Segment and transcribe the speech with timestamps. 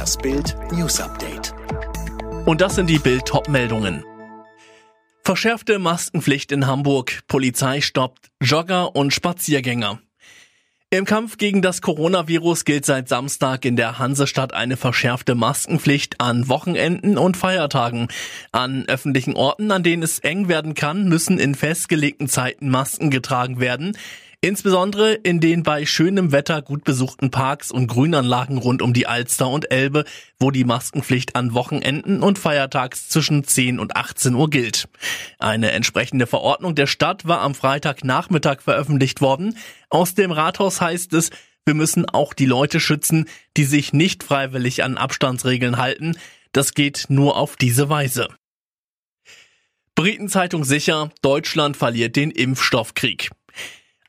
[0.00, 1.52] Das Bild News Update.
[2.46, 4.02] Und das sind die Bild Topmeldungen.
[5.24, 7.20] Verschärfte Maskenpflicht in Hamburg.
[7.28, 10.00] Polizei stoppt Jogger und Spaziergänger.
[10.88, 16.48] Im Kampf gegen das Coronavirus gilt seit Samstag in der Hansestadt eine verschärfte Maskenpflicht an
[16.48, 18.08] Wochenenden und Feiertagen.
[18.52, 23.60] An öffentlichen Orten, an denen es eng werden kann, müssen in festgelegten Zeiten Masken getragen
[23.60, 23.98] werden.
[24.42, 29.50] Insbesondere in den bei schönem Wetter gut besuchten Parks und Grünanlagen rund um die Alster
[29.50, 30.04] und Elbe,
[30.38, 34.88] wo die Maskenpflicht an Wochenenden und Feiertags zwischen 10 und 18 Uhr gilt.
[35.38, 39.58] Eine entsprechende Verordnung der Stadt war am Freitagnachmittag veröffentlicht worden.
[39.90, 41.28] Aus dem Rathaus heißt es,
[41.66, 43.26] wir müssen auch die Leute schützen,
[43.58, 46.16] die sich nicht freiwillig an Abstandsregeln halten.
[46.52, 48.28] Das geht nur auf diese Weise.
[49.94, 53.30] Britenzeitung sicher, Deutschland verliert den Impfstoffkrieg.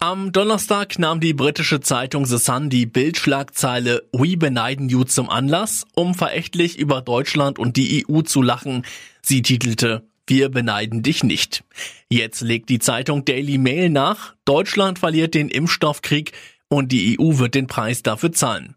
[0.00, 5.86] Am Donnerstag nahm die britische Zeitung The Sun die Bildschlagzeile We beneiden you zum Anlass,
[5.96, 8.84] um verächtlich über Deutschland und die EU zu lachen.
[9.22, 11.64] Sie titelte Wir beneiden dich nicht.
[12.08, 16.30] Jetzt legt die Zeitung Daily Mail nach, Deutschland verliert den Impfstoffkrieg
[16.68, 18.76] und die EU wird den Preis dafür zahlen.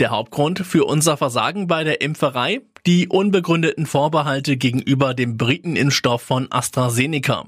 [0.00, 2.62] Der Hauptgrund für unser Versagen bei der Impferei?
[2.84, 7.44] Die unbegründeten Vorbehalte gegenüber dem Britenimpfstoff von AstraZeneca.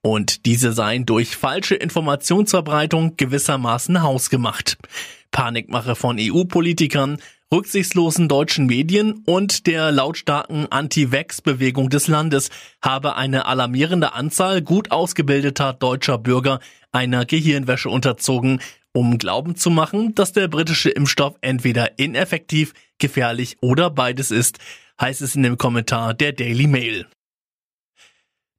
[0.00, 4.78] Und diese seien durch falsche Informationsverbreitung gewissermaßen hausgemacht.
[5.30, 7.18] Panikmache von EU-Politikern,
[7.52, 12.48] rücksichtslosen deutschen Medien und der lautstarken Anti-Vax-Bewegung des Landes
[12.80, 16.60] habe eine alarmierende Anzahl gut ausgebildeter deutscher Bürger
[16.92, 18.60] einer Gehirnwäsche unterzogen,
[18.92, 24.58] um glauben zu machen, dass der britische Impfstoff entweder ineffektiv, gefährlich oder beides ist,
[25.00, 27.06] heißt es in dem Kommentar der Daily Mail.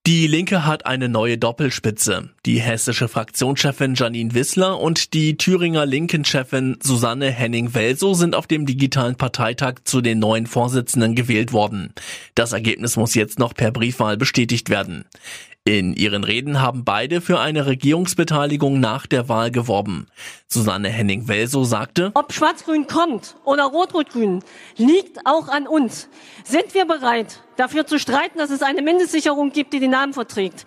[0.07, 2.31] Die Linke hat eine neue Doppelspitze.
[2.47, 9.15] Die hessische Fraktionschefin Janine Wissler und die Thüringer Linken-Chefin Susanne Henning-Welso sind auf dem digitalen
[9.15, 11.93] Parteitag zu den neuen Vorsitzenden gewählt worden.
[12.33, 15.05] Das Ergebnis muss jetzt noch per Briefwahl bestätigt werden.
[15.63, 20.07] In ihren Reden haben beide für eine Regierungsbeteiligung nach der Wahl geworben.
[20.47, 24.43] Susanne Henning-Welso sagte, Ob Schwarz-Grün kommt oder Rot-Rot-Grün,
[24.77, 26.09] liegt auch an uns.
[26.43, 30.65] Sind wir bereit, dafür zu streiten, dass es eine Mindestsicherung gibt, die den Namen verträgt?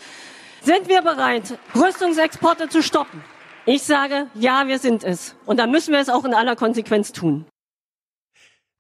[0.63, 3.25] Sind wir bereit, Rüstungsexporte zu stoppen?
[3.67, 5.35] Ich sage, ja, wir sind es.
[5.45, 7.47] Und dann müssen wir es auch in aller Konsequenz tun.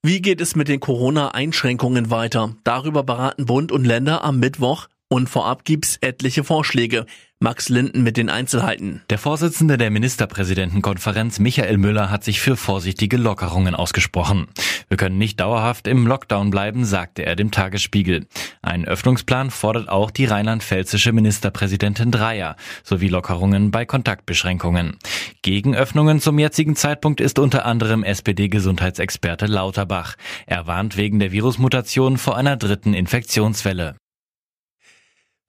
[0.04, 2.54] Wie geht es mit den Corona-Einschränkungen weiter?
[2.62, 4.86] Darüber beraten Bund und Länder am Mittwoch.
[5.08, 7.06] Und vorab gibt's etliche Vorschläge.
[7.40, 9.02] Max Linden mit den Einzelheiten.
[9.10, 14.46] Der Vorsitzende der Ministerpräsidentenkonferenz Michael Müller hat sich für vorsichtige Lockerungen ausgesprochen.
[14.88, 18.26] Wir können nicht dauerhaft im Lockdown bleiben, sagte er dem Tagesspiegel.
[18.62, 24.96] Ein Öffnungsplan fordert auch die rheinland-pfälzische Ministerpräsidentin Dreier sowie Lockerungen bei Kontaktbeschränkungen.
[25.42, 30.14] Gegen Öffnungen zum jetzigen Zeitpunkt ist unter anderem SPD-Gesundheitsexperte Lauterbach.
[30.46, 33.96] Er warnt wegen der Virusmutation vor einer dritten Infektionswelle.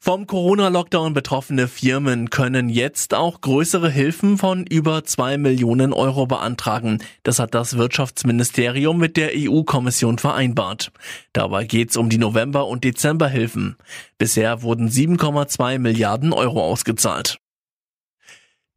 [0.05, 6.99] Vom Corona-Lockdown betroffene Firmen können jetzt auch größere Hilfen von über zwei Millionen Euro beantragen.
[7.23, 10.91] Das hat das Wirtschaftsministerium mit der EU-Kommission vereinbart.
[11.33, 13.77] Dabei geht's um die November- und Dezemberhilfen.
[14.19, 17.39] Bisher wurden 7,2 Milliarden Euro ausgezahlt.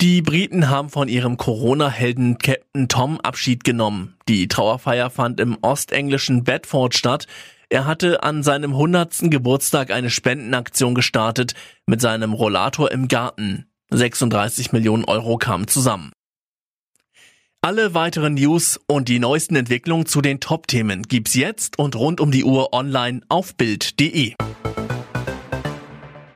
[0.00, 4.17] Die Briten haben von ihrem Corona-Helden Captain Tom Abschied genommen.
[4.28, 7.27] Die Trauerfeier fand im ostenglischen Bedford statt.
[7.71, 9.31] Er hatte an seinem 100.
[9.31, 11.55] Geburtstag eine Spendenaktion gestartet
[11.87, 13.67] mit seinem Rollator im Garten.
[13.91, 16.12] 36 Millionen Euro kamen zusammen.
[17.61, 22.31] Alle weiteren News und die neuesten Entwicklungen zu den Top-Themen gibt's jetzt und rund um
[22.31, 24.35] die Uhr online auf Bild.de.